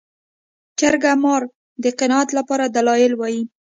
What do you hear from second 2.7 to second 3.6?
دلایل وايي